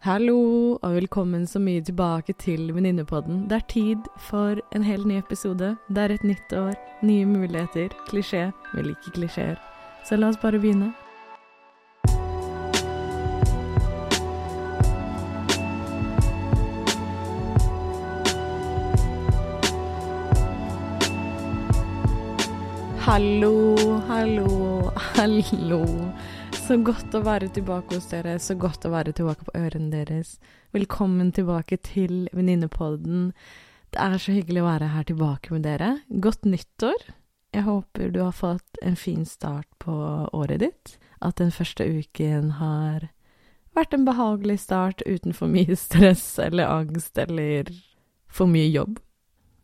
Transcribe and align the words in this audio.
Hallo, 0.00 0.78
og 0.82 0.94
velkommen 0.94 1.42
så 1.46 1.60
mye 1.60 1.82
tilbake 1.84 2.32
til 2.40 2.70
Venninnepodden. 2.72 3.42
Det 3.50 3.56
er 3.58 3.66
tid 3.68 4.06
for 4.16 4.56
en 4.72 4.82
helt 4.82 5.04
ny 5.06 5.18
episode. 5.18 5.76
Det 5.88 5.98
er 5.98 6.14
et 6.14 6.24
nytt 6.24 6.52
år, 6.56 6.72
nye 7.02 7.26
muligheter. 7.28 7.92
Klisjé. 8.08 8.46
Vi 8.72 8.86
liker 8.86 9.12
klisjeer. 9.12 9.60
Så 10.08 10.16
la 10.16 10.32
oss 10.32 10.40
bare 10.40 10.56
begynne. 10.58 10.94
Hallo, 23.04 24.00
hallo, 24.08 24.90
hallo. 24.96 25.84
Så 26.70 26.76
godt 26.86 27.16
å 27.18 27.20
være 27.26 27.48
tilbake 27.50 27.96
hos 27.96 28.04
dere, 28.12 28.36
så 28.38 28.54
godt 28.54 28.84
å 28.86 28.92
være 28.92 29.10
tilbake 29.18 29.42
på 29.42 29.54
ørene 29.58 29.88
deres. 29.90 30.36
Velkommen 30.70 31.32
tilbake 31.34 31.80
til 31.82 32.28
Venninnepodden. 32.30 33.32
Det 33.90 33.98
er 33.98 34.14
så 34.22 34.36
hyggelig 34.36 34.62
å 34.62 34.68
være 34.68 34.90
her 34.92 35.08
tilbake 35.08 35.50
med 35.50 35.64
dere. 35.66 35.88
Godt 36.22 36.46
nyttår. 36.46 37.08
Jeg 37.50 37.66
håper 37.66 38.14
du 38.14 38.20
har 38.22 38.38
fått 38.38 38.78
en 38.86 38.94
fin 38.94 39.26
start 39.26 39.66
på 39.82 39.96
året 40.30 40.62
ditt. 40.62 40.94
At 41.18 41.42
den 41.42 41.50
første 41.50 41.88
uken 41.90 42.54
har 42.62 43.08
vært 43.74 43.98
en 43.98 44.06
behagelig 44.06 44.60
start 44.68 45.02
uten 45.10 45.34
for 45.34 45.50
mye 45.50 45.74
stress 45.74 46.36
eller 46.38 46.70
angst 46.70 47.18
eller 47.18 47.74
for 48.30 48.46
mye 48.46 48.70
jobb. 48.70 49.02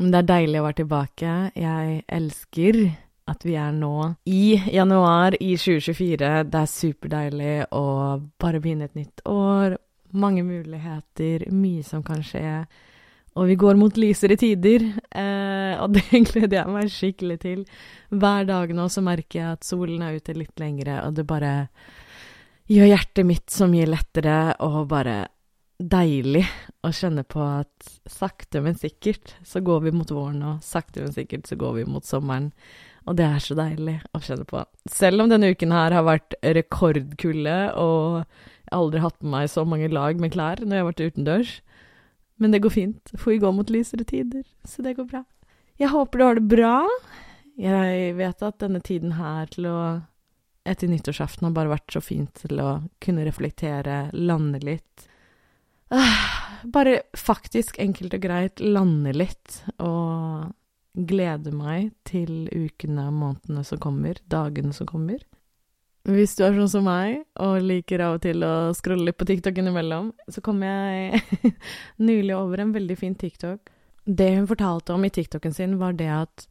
Men 0.03 0.11
det 0.11 0.25
er 0.25 0.33
deilig 0.35 0.59
å 0.59 0.67
være 0.67 0.83
tilbake. 0.83 1.39
Jeg 1.55 2.03
elsker 2.19 2.83
at 3.27 3.45
vi 3.47 3.57
er 3.59 3.73
nå 3.75 4.15
i 4.31 4.57
januar 4.73 5.35
i 5.43 5.57
2024. 5.59 6.31
Det 6.51 6.61
er 6.61 6.71
superdeilig 6.71 7.55
å 7.75 7.87
bare 8.41 8.61
begynne 8.63 8.87
et 8.87 8.99
nytt 8.99 9.25
år. 9.31 9.77
Mange 10.17 10.45
muligheter, 10.47 11.49
mye 11.51 11.83
som 11.87 12.05
kan 12.07 12.23
skje. 12.25 12.63
Og 13.37 13.51
vi 13.51 13.59
går 13.61 13.77
mot 13.77 13.99
lysere 14.01 14.39
tider, 14.41 14.87
eh, 15.11 15.75
og 15.83 15.93
det 15.99 16.07
gleder 16.31 16.63
jeg 16.63 16.73
meg 16.73 16.93
skikkelig 16.93 17.39
til. 17.43 17.65
Hver 18.15 18.49
dag 18.49 18.73
nå 18.77 18.89
så 18.93 19.05
merker 19.05 19.41
jeg 19.41 19.59
at 19.59 19.67
solen 19.67 20.05
er 20.07 20.17
ute 20.17 20.37
litt 20.37 20.63
lengre, 20.63 21.03
og 21.05 21.19
det 21.19 21.27
bare 21.29 21.55
gjør 22.71 22.93
hjertet 22.95 23.27
mitt 23.29 23.51
så 23.53 23.69
mye 23.71 23.87
lettere 23.91 24.39
og 24.65 24.87
bare 24.91 25.25
deilig 25.77 26.47
å 26.87 26.91
kjenne 26.95 27.27
på 27.29 27.43
at 27.45 27.91
sakte, 28.09 28.63
men 28.65 28.79
sikkert 28.81 29.35
så 29.45 29.61
går 29.61 29.85
vi 29.85 29.93
mot 29.93 30.11
våren, 30.11 30.41
og 30.43 30.65
sakte, 30.65 31.05
men 31.05 31.13
sikkert 31.13 31.51
så 31.51 31.59
går 31.61 31.83
vi 31.83 31.89
mot 31.91 32.07
sommeren. 32.07 32.51
Og 33.07 33.15
det 33.19 33.27
er 33.27 33.43
så 33.43 33.55
deilig 33.55 34.01
å 34.17 34.21
kjenne 34.23 34.47
på. 34.49 34.65
Selv 34.91 35.23
om 35.23 35.31
denne 35.31 35.53
uken 35.55 35.75
her 35.75 35.95
har 35.95 36.07
vært 36.07 36.35
rekordkulde, 36.43 37.59
og 37.79 38.25
jeg 38.25 38.73
har 38.73 38.81
aldri 38.81 39.05
hatt 39.05 39.21
med 39.23 39.33
meg 39.37 39.53
så 39.53 39.63
mange 39.69 39.91
lag 39.93 40.19
med 40.19 40.35
klær 40.35 40.65
når 40.65 40.75
jeg 40.75 40.85
har 40.85 40.91
vært 40.91 41.05
utendørs. 41.07 41.53
Men 42.43 42.53
det 42.53 42.65
går 42.65 42.75
fint, 42.75 43.15
for 43.15 43.33
vi 43.33 43.41
går 43.41 43.55
mot 43.57 43.71
lysere 43.73 44.05
tider, 44.05 44.43
så 44.67 44.83
det 44.85 44.97
går 44.99 45.07
bra. 45.13 45.23
Jeg 45.81 45.93
håper 45.93 46.19
du 46.19 46.25
har 46.27 46.41
det 46.41 46.51
bra. 46.51 46.75
Jeg 47.61 48.17
vet 48.19 48.45
at 48.45 48.59
denne 48.61 48.83
tiden 48.85 49.15
her 49.17 49.49
til 49.55 49.71
å 49.71 49.79
etter 50.67 50.91
nyttårsaften 50.91 51.47
har 51.47 51.55
bare 51.55 51.71
vært 51.77 51.95
så 51.95 52.03
fint 52.03 52.43
til 52.43 52.59
å 52.59 52.71
kunne 53.03 53.25
reflektere, 53.27 54.09
lande 54.13 54.59
litt. 54.67 55.07
Ah, 55.95 56.59
bare 56.67 57.05
faktisk 57.15 57.79
enkelt 57.79 58.17
og 58.17 58.25
greit 58.25 58.63
lande 58.63 59.13
litt 59.15 59.61
og 59.79 60.51
glede 60.97 61.53
meg 61.53 61.91
til 62.09 62.47
ukene 62.49 63.09
og 63.11 63.17
månedene 63.17 63.65
som 63.69 63.81
kommer, 63.83 64.19
dagene 64.33 64.73
som 64.77 64.89
kommer. 64.89 65.21
Hvis 66.07 66.37
du 66.39 66.45
er 66.47 66.55
sånn 66.55 66.71
som 66.71 66.85
meg 66.87 67.25
og 67.43 67.65
liker 67.67 68.05
av 68.05 68.17
og 68.17 68.23
til 68.23 68.45
å 68.47 68.71
scrolle 68.79 69.09
litt 69.09 69.19
på 69.19 69.27
TikTok 69.27 69.59
innimellom, 69.59 70.13
så 70.31 70.43
kom 70.45 70.63
jeg 70.63 71.21
nylig 72.09 72.37
over 72.37 72.63
en 72.63 72.75
veldig 72.77 72.97
fin 72.99 73.17
TikTok. 73.19 73.73
Det 74.07 74.29
hun 74.37 74.47
fortalte 74.47 74.95
om 74.95 75.05
i 75.05 75.11
TikToken 75.11 75.55
sin, 75.55 75.79
var 75.81 75.97
det 75.99 76.13
at 76.15 76.47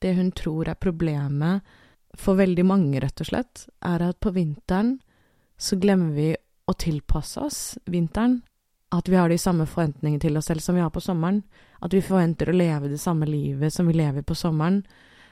det 0.00 0.14
hun 0.16 0.32
tror 0.36 0.70
er 0.72 0.80
problemet 0.80 1.76
for 2.16 2.38
veldig 2.38 2.64
mange, 2.66 3.00
rett 3.02 3.20
og 3.20 3.28
slett, 3.28 3.66
er 3.84 4.08
at 4.08 4.20
på 4.24 4.32
vinteren 4.34 4.96
så 5.60 5.76
glemmer 5.80 6.14
vi 6.16 6.30
å 6.64 6.74
tilpasse 6.80 7.42
oss 7.44 7.60
vinteren. 7.90 8.40
At 8.94 9.08
vi 9.08 9.16
har 9.16 9.28
de 9.28 9.38
samme 9.38 9.66
forventningene 9.66 10.22
til 10.22 10.36
oss 10.38 10.46
selv 10.50 10.62
som 10.62 10.76
vi 10.76 10.82
har 10.84 10.92
på 10.94 11.02
sommeren. 11.02 11.42
At 11.82 11.94
vi 11.94 12.02
forventer 12.04 12.50
å 12.50 12.56
leve 12.56 12.90
det 12.92 13.00
samme 13.02 13.26
livet 13.26 13.74
som 13.74 13.88
vi 13.90 13.96
lever 13.96 14.22
på 14.22 14.36
sommeren. 14.38 14.84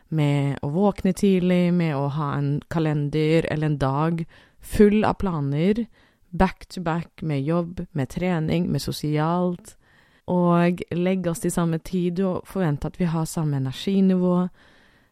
Med 0.08 0.58
å 0.66 0.72
våkne 0.74 1.12
tidlig, 1.16 1.72
med 1.72 1.94
å 1.96 2.08
ha 2.12 2.32
en 2.36 2.56
kalender 2.72 3.46
eller 3.52 3.70
en 3.70 3.78
dag 3.78 4.24
full 4.60 5.04
av 5.04 5.20
planer. 5.22 5.86
Back 6.30 6.66
to 6.66 6.82
back 6.82 7.22
med 7.22 7.44
jobb, 7.44 7.86
med 7.92 8.10
trening, 8.10 8.66
med 8.72 8.82
sosialt. 8.82 9.76
Og 10.26 10.82
legge 10.94 11.30
oss 11.30 11.42
til 11.44 11.54
samme 11.54 11.78
tid 11.78 12.20
og 12.24 12.46
forvente 12.48 12.88
at 12.88 12.98
vi 13.00 13.08
har 13.10 13.28
samme 13.28 13.58
energinivå, 13.58 14.48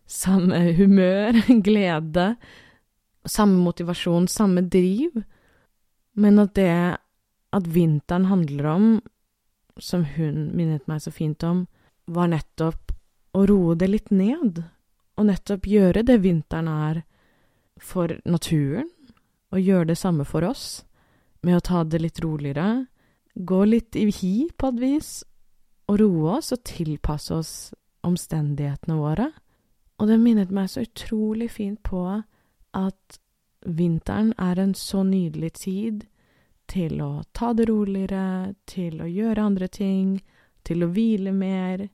samme 0.06 0.64
humør, 0.78 1.38
glede, 1.68 2.34
samme 3.26 3.62
motivasjon, 3.62 4.28
samme 4.28 4.66
driv. 4.68 5.22
Men 6.14 6.38
at 6.42 6.54
det 6.58 6.72
at 7.56 7.66
vinteren 7.66 8.28
handler 8.30 8.66
om, 8.66 8.86
som 9.80 10.04
hun 10.16 10.50
minnet 10.56 10.86
meg 10.90 11.02
så 11.02 11.12
fint 11.14 11.42
om, 11.46 11.64
var 12.06 12.30
nettopp 12.30 12.92
å 13.34 13.46
roe 13.46 13.76
det 13.78 13.88
litt 13.90 14.10
ned, 14.14 14.62
og 15.18 15.26
nettopp 15.28 15.66
gjøre 15.66 16.04
det 16.06 16.20
vinteren 16.24 16.70
er 16.70 17.02
for 17.80 18.12
naturen, 18.24 18.88
og 19.50 19.62
gjøre 19.62 19.90
det 19.90 19.98
samme 19.98 20.26
for 20.28 20.46
oss, 20.46 20.84
med 21.42 21.58
å 21.58 21.64
ta 21.64 21.82
det 21.84 22.02
litt 22.02 22.20
roligere, 22.22 22.86
gå 23.34 23.60
litt 23.64 23.96
i 23.96 24.08
hi 24.14 24.34
på 24.56 24.70
et 24.70 24.80
vis, 24.82 25.10
og 25.90 25.98
roe 26.02 26.36
oss 26.38 26.52
og 26.54 26.62
tilpasse 26.66 27.34
oss 27.34 27.54
omstendighetene 28.06 28.98
våre. 28.98 29.30
Og 29.98 30.08
det 30.08 30.20
minnet 30.20 30.52
meg 30.54 30.70
så 30.70 30.84
utrolig 30.84 31.50
fint 31.52 31.80
på 31.84 32.04
at 32.76 33.18
vinteren 33.66 34.32
er 34.38 34.60
en 34.62 34.74
så 34.78 35.02
nydelig 35.04 35.52
tid 35.58 36.06
til 36.70 37.00
å 37.02 37.10
ta 37.36 37.52
det 37.56 37.66
roligere, 37.70 38.54
til 38.70 39.00
å 39.02 39.08
gjøre 39.10 39.46
andre 39.50 39.68
ting, 39.72 40.18
til 40.66 40.84
å 40.84 40.90
hvile 40.94 41.32
mer, 41.34 41.88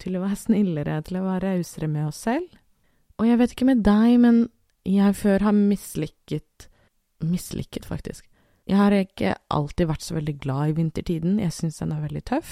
til 0.00 0.16
å 0.16 0.24
være 0.24 0.40
snillere, 0.40 1.00
til 1.06 1.20
å 1.20 1.26
være 1.26 1.54
rausere 1.54 1.88
med 1.90 2.08
oss 2.08 2.22
selv. 2.26 2.48
Og 3.20 3.28
jeg 3.28 3.40
vet 3.40 3.54
ikke 3.54 3.68
med 3.68 3.82
deg, 3.86 4.14
men 4.22 4.46
jeg 4.88 5.16
før 5.18 5.48
har 5.48 5.56
mislykket 5.56 6.70
Mislykket, 7.24 7.86
faktisk. 7.88 8.26
Jeg 8.68 8.76
har 8.76 8.92
ikke 8.92 9.30
alltid 9.54 9.86
vært 9.88 10.02
så 10.04 10.16
veldig 10.16 10.34
glad 10.42 10.72
i 10.72 10.74
vintertiden. 10.76 11.38
Jeg 11.40 11.54
syns 11.56 11.78
den 11.80 11.94
er 11.94 12.02
veldig 12.02 12.20
tøff. 12.28 12.50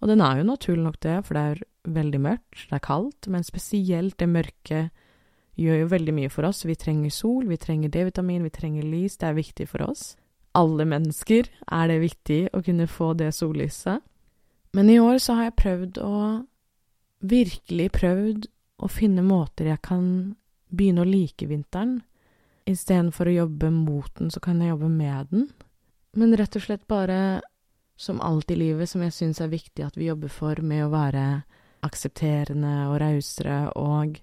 Og 0.00 0.08
den 0.08 0.22
er 0.24 0.38
jo 0.38 0.46
naturlig 0.48 0.84
nok 0.86 0.96
det, 1.04 1.16
for 1.26 1.36
det 1.36 1.42
er 1.42 1.60
veldig 1.98 2.20
mørkt, 2.22 2.62
det 2.70 2.78
er 2.78 2.84
kaldt, 2.86 3.28
men 3.28 3.44
spesielt 3.44 4.16
det 4.22 4.30
mørke 4.32 4.80
gjør 5.60 5.82
jo 5.82 5.90
veldig 5.92 6.14
mye 6.16 6.32
for 6.32 6.48
oss. 6.48 6.62
Vi 6.64 6.78
trenger 6.78 7.12
sol, 7.12 7.44
vi 7.50 7.58
trenger 7.60 7.92
D-vitamin, 7.92 8.46
vi 8.46 8.54
trenger 8.54 8.88
lys, 8.88 9.18
det 9.20 9.28
er 9.28 9.40
viktig 9.42 9.68
for 9.68 9.84
oss 9.90 10.14
alle 10.58 10.84
mennesker 10.88 11.48
er 11.48 11.90
det 11.90 12.00
viktig 12.02 12.40
å 12.52 12.62
kunne 12.64 12.88
få 12.90 13.12
det 13.18 13.32
sollyset. 13.36 14.02
Men 14.72 14.90
i 14.90 14.98
år 15.00 15.20
så 15.20 15.36
har 15.38 15.50
jeg 15.50 15.60
prøvd 15.64 16.02
å 16.04 16.16
Virkelig 17.22 17.84
prøvd 17.94 18.46
å 18.82 18.88
finne 18.90 19.22
måter 19.22 19.68
jeg 19.68 19.78
kan 19.86 20.06
begynne 20.74 21.04
å 21.04 21.06
like 21.06 21.46
vinteren. 21.46 22.00
Istedenfor 22.66 23.30
å 23.30 23.34
jobbe 23.36 23.70
mot 23.70 24.10
den, 24.18 24.32
så 24.34 24.42
kan 24.42 24.58
jeg 24.58 24.72
jobbe 24.72 24.88
med 24.90 25.30
den. 25.30 25.44
Men 26.18 26.34
rett 26.34 26.58
og 26.58 26.64
slett 26.64 26.82
bare, 26.90 27.38
som 27.94 28.18
alt 28.26 28.50
i 28.50 28.58
livet 28.58 28.90
som 28.90 29.04
jeg 29.06 29.14
syns 29.14 29.38
er 29.38 29.52
viktig 29.52 29.86
at 29.86 29.94
vi 29.94 30.08
jobber 30.08 30.34
for, 30.34 30.58
med 30.66 30.82
å 30.82 30.90
være 30.90 31.44
aksepterende 31.86 32.74
og 32.90 32.98
rausere 33.04 33.60
og 33.78 34.18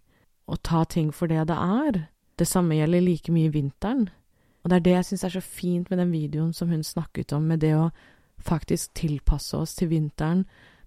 å 0.51 0.59
ta 0.59 0.83
ting 0.83 1.13
for 1.15 1.31
det 1.31 1.47
det 1.47 1.55
er. 1.55 2.03
Det 2.35 2.47
samme 2.51 2.75
gjelder 2.75 3.05
like 3.05 3.31
mye 3.31 3.51
vinteren. 3.53 4.09
Og 4.63 4.69
det 4.69 4.79
er 4.79 4.85
det 4.85 4.95
jeg 4.95 5.07
syns 5.09 5.25
er 5.25 5.35
så 5.37 5.43
fint 5.43 5.89
med 5.89 6.01
den 6.01 6.11
videoen 6.11 6.53
som 6.53 6.71
hun 6.71 6.83
snakket 6.83 7.33
om, 7.35 7.47
med 7.47 7.61
det 7.63 7.75
å 7.77 7.89
faktisk 8.43 8.93
tilpasse 8.99 9.57
oss 9.57 9.75
til 9.75 9.91
vinteren, 9.91 10.45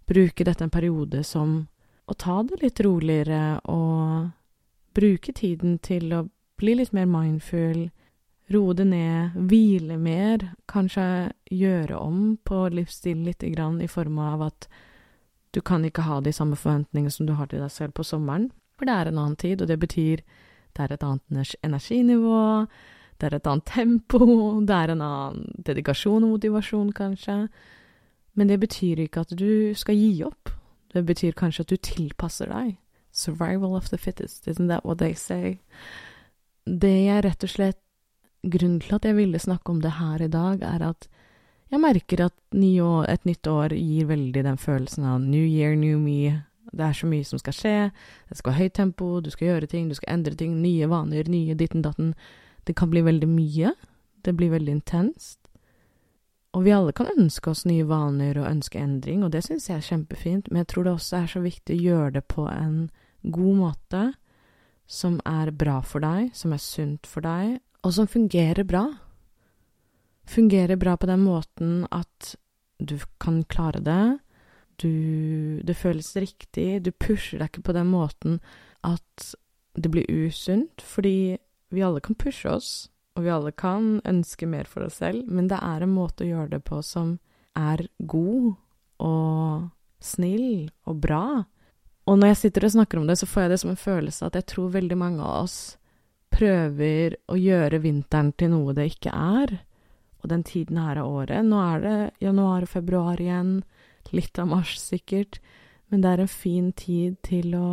bruke 0.09 0.45
dette 0.45 0.65
en 0.65 0.73
periode 0.73 1.23
som 1.25 1.63
å 2.07 2.15
ta 2.19 2.43
det 2.43 2.61
litt 2.63 2.81
roligere 2.85 3.61
og 3.71 4.31
bruke 4.97 5.33
tiden 5.33 5.79
til 5.85 6.13
å 6.13 6.25
bli 6.61 6.77
litt 6.77 6.93
mer 6.93 7.09
mindful, 7.09 7.89
roe 8.53 8.75
det 8.77 8.87
ned, 8.91 9.37
hvile 9.49 9.97
mer, 9.97 10.51
kanskje 10.69 11.33
gjøre 11.51 11.97
om 11.97 12.37
på 12.45 12.67
livsstilen 12.75 13.25
lite 13.25 13.51
grann 13.55 13.81
i 13.81 13.89
form 13.89 14.19
av 14.21 14.45
at 14.51 14.69
du 15.53 15.61
kan 15.61 15.85
ikke 15.85 16.05
ha 16.07 16.21
de 16.21 16.33
samme 16.33 16.57
forventningene 16.57 17.13
som 17.13 17.29
du 17.29 17.35
har 17.39 17.49
til 17.49 17.63
deg 17.63 17.73
selv 17.73 17.97
på 17.97 18.05
sommeren, 18.05 18.51
for 18.77 18.89
det 18.89 18.97
er 18.97 19.11
en 19.11 19.21
annen 19.21 19.39
tid, 19.39 19.63
og 19.63 19.69
det 19.69 19.79
betyr 19.81 20.25
det 20.73 20.85
er 20.85 20.95
et 20.95 21.05
annet 21.05 21.57
energinivå, 21.63 22.67
det 23.19 23.29
er 23.29 23.37
et 23.37 23.47
annet 23.47 23.69
tempo, 23.69 24.27
det 24.69 24.77
er 24.77 24.95
en 24.95 25.05
annen 25.07 25.63
dedikasjon 25.67 26.25
og 26.25 26.37
motivasjon, 26.37 26.93
kanskje. 26.97 27.47
Men 28.35 28.49
det 28.49 28.61
betyr 28.63 29.05
ikke 29.05 29.27
at 29.27 29.35
du 29.37 29.75
skal 29.77 29.99
gi 29.99 30.23
opp. 30.25 30.53
Det 30.93 31.05
betyr 31.09 31.37
kanskje 31.37 31.65
at 31.67 31.73
du 31.73 31.77
tilpasser 31.77 32.53
deg. 32.53 32.77
Survival 33.13 33.77
of 33.77 33.91
the 33.91 33.99
fittest, 33.99 34.49
isn't 34.49 34.69
that 34.69 34.85
what 34.85 34.99
they 34.99 35.15
say? 35.15 35.59
Det 36.65 36.95
jeg 37.05 37.25
rett 37.25 37.45
og 37.45 37.51
slett 37.51 37.79
Grunnen 38.43 38.81
til 38.83 38.97
at 38.97 39.05
jeg 39.07 39.15
ville 39.15 39.39
snakke 39.39 39.71
om 39.71 39.81
det 39.81 39.93
her 40.01 40.23
i 40.23 40.27
dag, 40.27 40.63
er 40.67 40.83
at 40.83 41.09
Jeg 41.71 41.81
merker 41.81 42.25
at 42.25 42.33
år, 42.53 43.05
et 43.09 43.25
nytt 43.25 43.47
år 43.47 43.69
gir 43.73 44.07
veldig 44.07 44.45
den 44.45 44.59
følelsen 44.59 45.05
av 45.05 45.21
new 45.21 45.47
year, 45.47 45.77
new 45.77 45.99
me. 45.99 46.43
Det 46.73 46.81
er 46.85 46.93
så 46.93 47.07
mye 47.07 47.25
som 47.25 47.39
skal 47.39 47.53
skje. 47.53 47.91
Det 48.29 48.37
skal 48.37 48.53
være 48.53 48.59
høyt 48.59 48.75
tempo, 48.75 49.21
du 49.21 49.31
skal 49.31 49.47
gjøre 49.47 49.67
ting, 49.67 49.89
du 49.89 49.95
skal 49.95 50.13
endre 50.13 50.35
ting. 50.35 50.61
Nye 50.61 50.89
vaner, 50.89 51.25
nye 51.29 51.55
ditten 51.55 51.83
datten. 51.83 52.15
Det 52.65 52.77
kan 52.79 52.91
bli 52.91 53.03
veldig 53.03 53.29
mye. 53.29 53.73
Det 54.23 54.35
blir 54.39 54.53
veldig 54.53 54.77
intenst. 54.79 55.39
Og 56.53 56.67
vi 56.67 56.75
alle 56.77 56.93
kan 56.93 57.09
ønske 57.17 57.51
oss 57.51 57.65
nye 57.65 57.85
vaner 57.89 58.37
og 58.39 58.49
ønske 58.51 58.81
endring, 58.81 59.23
og 59.25 59.33
det 59.33 59.41
syns 59.47 59.71
jeg 59.71 59.79
er 59.81 59.87
kjempefint, 59.87 60.51
men 60.51 60.63
jeg 60.63 60.69
tror 60.73 60.85
det 60.85 60.93
også 60.93 61.23
er 61.23 61.31
så 61.33 61.41
viktig 61.41 61.79
å 61.79 61.85
gjøre 61.87 62.11
det 62.19 62.25
på 62.29 62.45
en 62.51 62.91
god 63.23 63.55
måte, 63.57 64.03
som 64.85 65.17
er 65.25 65.53
bra 65.57 65.79
for 65.81 66.05
deg, 66.05 66.29
som 66.37 66.53
er 66.53 66.61
sunt 66.61 67.09
for 67.09 67.25
deg, 67.25 67.57
og 67.83 67.95
som 67.97 68.11
fungerer 68.11 68.69
bra. 68.69 68.85
Fungerer 70.29 70.77
bra 70.77 70.99
på 71.01 71.09
den 71.09 71.25
måten 71.25 71.87
at 71.91 72.35
du 72.83 72.99
kan 73.23 73.43
klare 73.49 73.81
det, 73.81 74.19
du 74.83 75.63
Det 75.63 75.77
føles 75.77 76.17
riktig, 76.17 76.83
du 76.83 76.91
pusher 76.91 77.39
deg 77.39 77.53
ikke 77.53 77.69
på 77.69 77.75
den 77.77 77.87
måten 77.87 78.41
at 78.83 79.35
det 79.79 79.91
blir 79.93 80.09
usunt, 80.11 80.83
fordi 80.83 81.39
vi 81.73 81.85
alle 81.85 82.03
kan 82.05 82.19
pushe 82.19 82.51
oss, 82.51 82.71
og 83.17 83.27
vi 83.27 83.33
alle 83.33 83.53
kan 83.53 84.01
ønske 84.09 84.49
mer 84.49 84.69
for 84.69 84.87
oss 84.87 85.01
selv, 85.03 85.27
men 85.29 85.49
det 85.51 85.61
er 85.61 85.85
en 85.85 85.95
måte 85.95 86.25
å 86.25 86.31
gjøre 86.31 86.55
det 86.57 86.63
på 86.69 86.81
som 86.87 87.17
er 87.59 87.85
god 87.99 88.55
og 89.03 89.69
snill 90.03 90.71
og 90.89 91.03
bra. 91.03 91.25
Og 92.09 92.19
når 92.19 92.33
jeg 92.33 92.41
sitter 92.41 92.67
og 92.67 92.75
snakker 92.77 92.99
om 92.99 93.07
det, 93.07 93.19
så 93.21 93.29
får 93.29 93.45
jeg 93.45 93.53
det 93.53 93.61
som 93.63 93.73
en 93.73 93.85
følelse 93.85 94.27
at 94.27 94.39
jeg 94.39 94.49
tror 94.51 94.75
veldig 94.75 94.99
mange 94.99 95.23
av 95.23 95.45
oss 95.45 95.59
prøver 96.33 97.19
å 97.31 97.37
gjøre 97.37 97.83
vinteren 97.85 98.33
til 98.41 98.55
noe 98.55 98.75
det 98.77 98.89
ikke 98.95 99.13
er. 99.13 99.59
Og 100.23 100.31
den 100.33 100.45
tiden 100.47 100.79
her 100.79 101.03
av 101.03 101.11
året 101.11 101.45
Nå 101.45 101.59
er 101.61 101.83
det 101.83 101.97
januar 102.23 102.65
og 102.65 102.71
februar 102.71 103.21
igjen, 103.21 103.61
litt 104.15 104.39
av 104.39 104.49
mars 104.51 104.77
sikkert, 104.81 105.39
men 105.91 106.03
det 106.03 106.11
er 106.11 106.23
en 106.25 106.31
fin 106.31 106.71
tid 106.73 107.19
til 107.27 107.55
å 107.59 107.69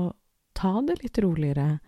ta 0.57 0.79
det 0.85 0.99
litt 1.01 1.17
roligere 1.23 1.79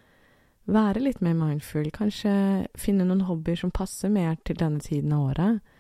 være 0.72 1.04
litt 1.04 1.22
mer 1.24 1.36
mindful, 1.38 1.90
kanskje 1.94 2.32
finne 2.80 3.06
noen 3.08 3.26
hobbyer 3.28 3.60
som 3.60 3.74
passer 3.74 4.12
mer 4.12 4.38
til 4.48 4.60
denne 4.60 4.82
tiden 4.84 5.14
av 5.16 5.32
året. 5.32 5.78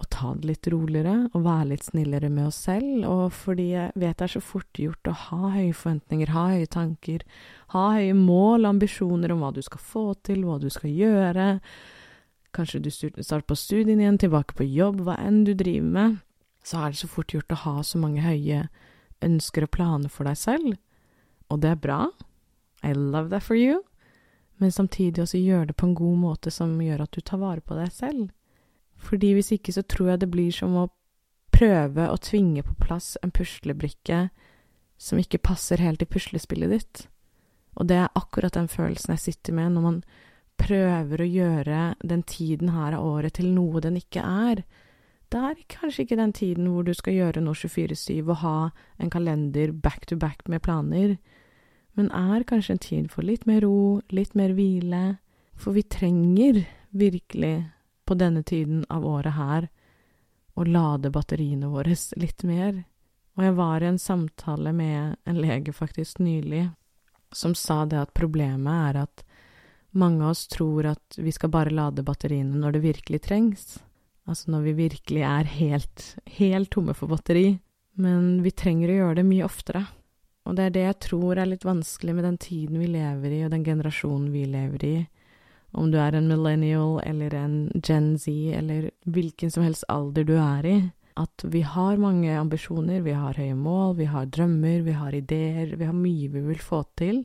Og 0.00 0.08
ta 0.10 0.32
det 0.34 0.48
litt 0.48 0.68
roligere, 0.72 1.28
og 1.30 1.44
være 1.44 1.68
litt 1.74 1.84
snillere 1.86 2.30
med 2.32 2.48
oss 2.48 2.62
selv. 2.66 3.04
Og 3.06 3.34
fordi 3.36 3.68
jeg 3.74 3.92
vet 3.94 4.16
det 4.18 4.26
er 4.26 4.34
så 4.34 4.42
fort 4.42 4.80
gjort 4.80 5.10
å 5.10 5.16
ha 5.28 5.50
høye 5.52 5.74
forventninger, 5.76 6.32
ha 6.32 6.46
høye 6.54 6.70
tanker, 6.72 7.26
ha 7.76 7.84
høye 7.98 8.16
mål, 8.18 8.66
ambisjoner 8.72 9.34
om 9.34 9.44
hva 9.44 9.52
du 9.54 9.60
skal 9.62 9.84
få 9.92 10.06
til, 10.26 10.46
hva 10.48 10.58
du 10.62 10.70
skal 10.72 10.90
gjøre. 10.96 11.48
Kanskje 12.56 12.82
du 12.84 12.90
starter 12.90 13.46
på 13.48 13.58
studiene 13.58 14.06
igjen, 14.06 14.20
tilbake 14.24 14.56
på 14.58 14.66
jobb, 14.66 15.04
hva 15.06 15.18
enn 15.20 15.44
du 15.46 15.54
driver 15.54 15.92
med. 15.98 16.18
Så 16.66 16.80
er 16.80 16.92
det 16.92 17.02
så 17.02 17.10
fort 17.10 17.34
gjort 17.34 17.52
å 17.52 17.62
ha 17.66 17.78
så 17.86 18.00
mange 18.00 18.24
høye 18.24 18.66
ønsker 19.22 19.68
og 19.68 19.74
planer 19.76 20.10
for 20.10 20.26
deg 20.26 20.40
selv. 20.40 20.76
Og 21.52 21.62
det 21.62 21.76
er 21.76 21.80
bra. 21.84 22.02
I 22.82 22.96
love 22.96 23.30
that 23.30 23.44
for 23.44 23.54
you 23.54 23.82
men 24.62 24.70
samtidig 24.70 25.24
også 25.24 25.40
gjøre 25.42 25.72
det 25.72 25.74
på 25.76 25.88
en 25.88 25.96
god 25.98 26.18
måte 26.22 26.50
som 26.54 26.76
gjør 26.78 27.02
at 27.02 27.16
du 27.16 27.20
tar 27.20 27.40
vare 27.42 27.60
på 27.66 27.74
deg 27.74 27.90
selv. 27.90 28.28
Fordi 29.02 29.32
hvis 29.34 29.50
ikke 29.56 29.74
så 29.74 29.82
tror 29.82 30.12
jeg 30.12 30.22
det 30.22 30.30
blir 30.30 30.54
som 30.54 30.76
å 30.78 30.90
prøve 31.52 32.06
å 32.06 32.20
tvinge 32.22 32.62
på 32.62 32.76
plass 32.78 33.16
en 33.26 33.34
puslebrikke 33.34 34.28
som 35.02 35.18
ikke 35.18 35.42
passer 35.42 35.82
helt 35.82 36.04
i 36.04 36.06
puslespillet 36.06 36.70
ditt. 36.70 37.02
Og 37.74 37.88
det 37.90 37.98
er 38.04 38.14
akkurat 38.18 38.54
den 38.54 38.70
følelsen 38.70 39.16
jeg 39.16 39.24
sitter 39.24 39.58
med 39.58 39.74
når 39.74 39.86
man 39.88 39.98
prøver 40.62 41.24
å 41.24 41.28
gjøre 41.28 41.82
den 42.06 42.22
tiden 42.22 42.70
her 42.76 42.94
av 42.94 43.02
året 43.16 43.40
til 43.40 43.50
noe 43.50 43.82
den 43.82 43.98
ikke 43.98 44.22
er. 44.22 44.62
Det 45.32 45.42
er 45.42 45.66
kanskje 45.74 46.06
ikke 46.06 46.20
den 46.20 46.34
tiden 46.38 46.70
hvor 46.70 46.86
du 46.86 46.94
skal 46.94 47.18
gjøre 47.18 47.42
noe 47.42 47.58
24-7 47.58 48.22
og 48.22 48.36
ha 48.44 48.56
en 49.02 49.10
kalender 49.10 49.74
back 49.74 50.06
to 50.06 50.20
back 50.20 50.46
med 50.46 50.62
planer 50.62 51.16
men 51.98 52.10
er 52.16 52.46
kanskje 52.48 52.76
en 52.76 52.82
tid 52.82 53.10
for 53.12 53.26
litt 53.26 53.44
mer 53.46 53.62
ro, 53.66 54.00
litt 54.08 54.34
mer 54.38 54.54
hvile, 54.56 55.18
for 55.54 55.76
vi 55.76 55.82
trenger 55.82 56.62
virkelig 56.90 57.56
på 58.08 58.16
denne 58.18 58.42
tiden 58.42 58.84
av 58.88 59.06
året 59.06 59.36
her 59.36 59.68
å 60.54 60.64
lade 60.64 61.12
batteriene 61.12 61.70
våre 61.72 61.96
litt 62.20 62.44
mer. 62.48 62.82
Og 63.36 63.44
jeg 63.46 63.56
var 63.56 63.82
i 63.82 63.88
en 63.88 64.00
samtale 64.00 64.72
med 64.76 65.16
en 65.24 65.40
lege 65.40 65.72
faktisk 65.72 66.20
nylig 66.20 66.66
som 67.32 67.54
sa 67.56 67.84
det 67.88 68.00
at 68.00 68.12
problemet 68.16 68.90
er 68.90 68.98
at 69.06 69.24
mange 69.96 70.24
av 70.24 70.34
oss 70.34 70.46
tror 70.52 70.90
at 70.92 71.16
vi 71.16 71.32
skal 71.32 71.52
bare 71.52 71.72
lade 71.72 72.04
batteriene 72.04 72.58
når 72.60 72.76
det 72.76 72.84
virkelig 72.84 73.22
trengs. 73.24 73.64
Altså 74.28 74.52
når 74.52 74.68
vi 74.68 74.78
virkelig 74.84 75.24
er 75.26 75.48
helt, 75.56 76.04
helt 76.38 76.70
tomme 76.72 76.94
for 76.96 77.12
batteri. 77.12 77.58
Men 78.00 78.40
vi 78.44 78.52
trenger 78.56 78.88
å 78.92 78.98
gjøre 79.00 79.18
det 79.20 79.26
mye 79.28 79.48
oftere. 79.48 79.84
Og 80.46 80.56
det 80.58 80.64
er 80.64 80.74
det 80.74 80.84
jeg 80.86 80.98
tror 81.06 81.38
er 81.38 81.50
litt 81.50 81.66
vanskelig 81.66 82.14
med 82.16 82.26
den 82.26 82.38
tiden 82.42 82.80
vi 82.82 82.88
lever 82.90 83.30
i, 83.30 83.42
og 83.46 83.52
den 83.52 83.66
generasjonen 83.66 84.30
vi 84.34 84.46
lever 84.50 84.86
i. 84.86 84.96
Om 85.72 85.92
du 85.92 85.98
er 86.02 86.16
en 86.18 86.28
millennial 86.28 86.98
eller 87.06 87.34
en 87.38 87.54
Gen 87.78 88.16
Z 88.18 88.28
eller 88.58 88.90
hvilken 89.08 89.52
som 89.54 89.64
helst 89.64 89.86
alder 89.88 90.26
du 90.28 90.34
er 90.36 90.66
i. 90.68 90.76
At 91.16 91.44
vi 91.44 91.62
har 91.64 92.00
mange 92.00 92.32
ambisjoner, 92.36 93.00
vi 93.04 93.14
har 93.16 93.38
høye 93.38 93.54
mål, 93.56 93.96
vi 94.00 94.08
har 94.08 94.26
drømmer, 94.26 94.82
vi 94.84 94.96
har 94.96 95.14
ideer, 95.14 95.76
vi 95.76 95.88
har 95.88 95.96
mye 95.96 96.28
vi 96.32 96.44
vil 96.48 96.60
få 96.60 96.82
til. 96.98 97.22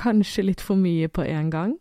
Kanskje 0.00 0.48
litt 0.48 0.64
for 0.64 0.80
mye 0.80 1.08
på 1.08 1.24
en 1.24 1.50
gang. 1.52 1.78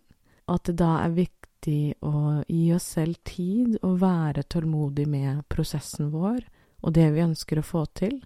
At 0.48 0.68
det 0.68 0.80
da 0.80 1.00
er 1.04 1.18
viktig 1.18 1.82
å 2.06 2.42
gi 2.48 2.64
oss 2.76 2.94
selv 2.96 3.20
tid 3.28 3.80
og 3.82 4.00
være 4.04 4.46
tålmodig 4.52 5.08
med 5.08 5.44
prosessen 5.52 6.12
vår 6.14 6.44
og 6.80 6.96
det 6.96 7.10
vi 7.16 7.24
ønsker 7.24 7.60
å 7.60 7.66
få 7.66 7.84
til. 7.98 8.20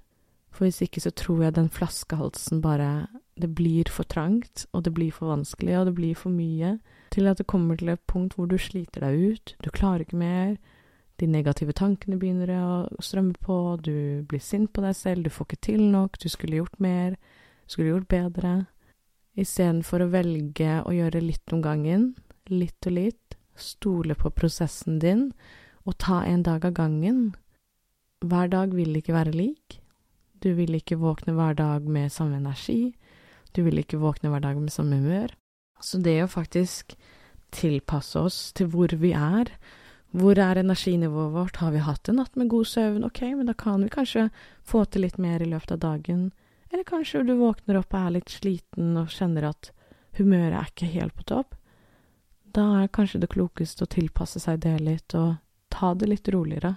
For 0.53 0.67
hvis 0.67 0.83
ikke 0.85 1.01
så 1.01 1.09
tror 1.17 1.47
jeg 1.47 1.55
den 1.55 1.69
flaskehalsen 1.73 2.61
bare 2.61 3.07
Det 3.33 3.49
blir 3.55 3.89
for 3.89 4.05
trangt, 4.05 4.67
og 4.73 4.83
det 4.85 4.93
blir 4.93 5.09
for 5.11 5.31
vanskelig, 5.33 5.79
og 5.79 5.85
det 5.87 5.95
blir 5.97 6.13
for 6.13 6.29
mye, 6.29 6.77
til 7.09 7.25
at 7.25 7.39
det 7.39 7.47
kommer 7.49 7.75
til 7.75 7.89
et 7.89 8.03
punkt 8.05 8.35
hvor 8.37 8.45
du 8.45 8.59
sliter 8.61 9.01
deg 9.01 9.33
ut, 9.33 9.55
du 9.57 9.69
klarer 9.73 10.05
ikke 10.05 10.19
mer, 10.21 10.57
de 11.17 11.25
negative 11.25 11.73
tankene 11.73 12.19
begynner 12.21 12.51
å 12.53 13.01
strømme 13.01 13.33
på, 13.41 13.57
du 13.81 14.21
blir 14.29 14.41
sint 14.41 14.69
på 14.73 14.83
deg 14.85 14.93
selv, 14.97 15.25
du 15.25 15.33
får 15.33 15.49
ikke 15.49 15.61
til 15.65 15.81
nok, 15.81 16.17
du 16.21 16.29
skulle 16.29 16.59
gjort 16.61 16.77
mer, 16.77 17.17
du 17.65 17.73
skulle 17.73 17.89
gjort 17.89 18.09
bedre. 18.13 18.53
Istedenfor 19.33 20.05
å 20.05 20.11
velge 20.13 20.79
å 20.85 20.93
gjøre 20.93 21.21
litt 21.25 21.53
om 21.53 21.61
gangen, 21.65 22.11
litt 22.53 22.85
og 22.85 22.97
litt, 22.97 23.37
stole 23.57 24.17
på 24.17 24.29
prosessen 24.33 24.99
din, 25.01 25.31
og 25.85 25.97
ta 25.97 26.21
en 26.25 26.45
dag 26.45 26.65
av 26.65 26.77
gangen. 26.77 27.31
Hver 28.21 28.53
dag 28.53 28.73
vil 28.77 29.01
ikke 29.01 29.17
være 29.17 29.33
lik. 29.33 29.82
Du 30.43 30.51
vil 30.57 30.75
ikke 30.75 30.99
våkne 30.99 31.35
hver 31.37 31.55
dag 31.55 31.85
med 31.87 32.11
samme 32.11 32.41
energi. 32.41 32.91
Du 33.55 33.61
vil 33.63 33.79
ikke 33.79 34.01
våkne 34.01 34.31
hver 34.33 34.43
dag 34.43 34.59
med 34.59 34.73
samme 34.73 34.99
humør. 34.99 35.31
Så 35.79 36.01
det 36.03 36.17
å 36.23 36.31
faktisk 36.31 36.97
tilpasse 37.53 38.19
oss 38.19 38.39
til 38.57 38.67
hvor 38.73 38.91
vi 38.99 39.13
er, 39.15 39.51
hvor 40.13 40.37
er 40.37 40.59
energinivået 40.59 41.33
vårt, 41.33 41.59
har 41.61 41.71
vi 41.73 41.81
hatt 41.85 42.09
en 42.09 42.19
natt 42.21 42.35
med 42.37 42.51
god 42.51 42.67
søvn, 42.69 43.05
ok, 43.07 43.21
men 43.37 43.49
da 43.49 43.55
kan 43.57 43.81
vi 43.81 43.89
kanskje 43.93 44.27
få 44.67 44.83
til 44.85 45.05
litt 45.05 45.17
mer 45.21 45.41
i 45.41 45.49
løpet 45.49 45.75
av 45.77 45.81
dagen, 45.85 46.27
eller 46.73 46.85
kanskje 46.89 47.23
du 47.25 47.35
våkner 47.39 47.79
opp 47.79 47.93
og 47.93 47.99
er 47.99 48.15
litt 48.17 48.33
sliten 48.33 48.97
og 48.99 49.13
kjenner 49.13 49.49
at 49.49 49.71
humøret 50.17 50.59
er 50.59 50.69
ikke 50.69 50.91
helt 50.93 51.15
på 51.17 51.27
topp. 51.29 51.57
Da 52.53 52.65
er 52.83 52.93
kanskje 52.93 53.23
det 53.23 53.31
klokeste 53.33 53.85
å 53.85 53.89
tilpasse 53.89 54.41
seg 54.41 54.61
det 54.65 54.75
litt 54.81 55.15
og 55.17 55.37
ta 55.73 55.93
det 55.97 56.09
litt 56.09 56.29
roligere. 56.33 56.75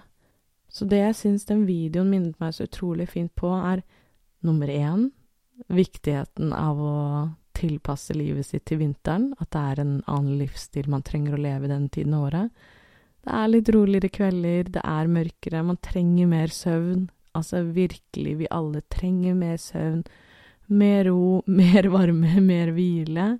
Så 0.77 0.85
det 0.85 0.99
jeg 1.01 1.17
syns 1.17 1.47
den 1.49 1.65
videoen 1.65 2.11
minnet 2.11 2.37
meg 2.41 2.53
så 2.53 2.67
utrolig 2.67 3.07
fint 3.09 3.33
på, 3.39 3.49
er 3.49 3.81
nummer 4.45 4.69
én 4.69 5.07
viktigheten 5.73 6.51
av 6.53 6.77
å 6.77 6.97
tilpasse 7.57 8.13
livet 8.13 8.45
sitt 8.45 8.67
til 8.69 8.83
vinteren, 8.83 9.31
at 9.41 9.49
det 9.55 9.63
er 9.71 9.81
en 9.81 9.95
annen 10.05 10.37
livsstil 10.37 10.89
man 10.93 11.05
trenger 11.05 11.33
å 11.33 11.41
leve 11.41 11.65
i 11.65 11.71
denne 11.71 11.89
tiden 11.89 12.13
av 12.13 12.27
året. 12.27 12.67
Det 13.25 13.33
er 13.39 13.49
litt 13.49 13.71
roligere 13.73 14.13
kvelder, 14.13 14.69
det 14.77 14.83
er 14.85 15.09
mørkere, 15.11 15.65
man 15.65 15.81
trenger 15.81 16.29
mer 16.29 16.53
søvn. 16.53 17.07
Altså 17.37 17.63
virkelig, 17.73 18.35
vi 18.43 18.51
alle 18.53 18.83
trenger 18.93 19.33
mer 19.37 19.57
søvn. 19.61 20.05
Mer 20.69 21.09
ro, 21.09 21.41
mer 21.61 21.89
varme, 21.89 22.37
mer 22.45 22.75
hvile 22.77 23.31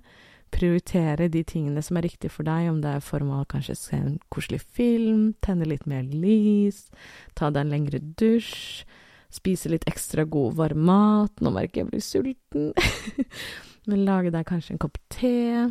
prioritere 0.54 1.28
de 1.32 1.42
tingene 1.46 1.82
som 1.84 1.98
er 1.98 2.08
riktige 2.08 2.32
for 2.32 2.46
deg, 2.48 2.68
om 2.70 2.80
det 2.82 2.94
er 2.96 3.04
form 3.04 3.32
av 3.36 3.46
kanskje 3.52 3.76
se 3.78 3.98
en 3.98 4.18
koselig 4.32 4.60
film, 4.62 5.32
tenne 5.44 5.68
litt 5.68 5.86
mer 5.90 6.06
lys, 6.08 6.86
ta 7.38 7.50
deg 7.52 7.66
en 7.66 7.74
lengre 7.74 8.00
dusj, 8.20 8.84
spise 9.32 9.70
litt 9.72 9.84
ekstra 9.90 10.24
god, 10.24 10.54
varm 10.56 10.86
mat 10.88 11.42
Nå 11.44 11.52
merker 11.52 11.82
jeg 11.82 11.84
jeg 11.84 11.90
blir 11.90 12.04
sulten. 12.04 12.70
Men 13.88 14.06
lage 14.06 14.32
deg 14.32 14.46
kanskje 14.48 14.74
en 14.74 14.80
kopp 14.82 14.96
te. 15.12 15.68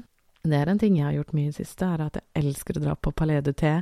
Det 0.47 0.57
er 0.57 0.69
en 0.71 0.79
ting 0.81 0.97
jeg 0.97 1.05
har 1.05 1.17
gjort 1.17 1.33
mye 1.37 1.49
i 1.49 1.51
det 1.51 1.59
siste, 1.59 1.85
er 1.85 2.05
at 2.05 2.19
jeg 2.19 2.45
elsker 2.45 2.77
å 2.77 2.85
dra 2.85 2.95
på 2.95 3.13
Palais 3.17 3.43
de 3.45 3.53
Te 3.57 3.73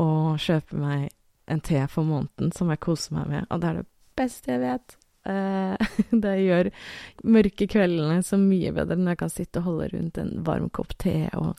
og 0.00 0.40
kjøpe 0.42 0.80
meg 0.80 1.08
en 1.46 1.60
te 1.62 1.78
for 1.92 2.08
måneden 2.08 2.50
som 2.56 2.70
jeg 2.72 2.82
koser 2.82 3.14
meg 3.14 3.30
med, 3.30 3.46
og 3.52 3.60
det 3.62 3.68
er 3.68 3.80
det 3.82 3.88
beste 4.18 4.50
jeg 4.50 4.62
vet. 4.64 4.96
Uh, 5.24 5.76
det 6.24 6.34
gjør 6.44 6.70
mørke 7.24 7.68
kveldene 7.70 8.20
så 8.26 8.36
mye 8.40 8.74
bedre 8.76 8.98
når 9.00 9.14
jeg 9.14 9.22
kan 9.22 9.32
sitte 9.32 9.62
og 9.62 9.70
holde 9.70 9.90
rundt 9.94 10.20
en 10.20 10.36
varm 10.46 10.70
kopp 10.74 10.94
te 11.00 11.30
og 11.38 11.56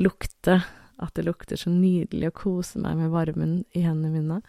lukte. 0.00 0.62
At 1.02 1.16
det 1.18 1.24
lukter 1.26 1.58
så 1.58 1.72
nydelig, 1.74 2.28
og 2.30 2.38
kose 2.38 2.78
meg 2.78 3.00
med 3.00 3.10
varmen 3.10 3.56
i 3.74 3.82
hendene 3.82 4.14
mine. 4.14 4.42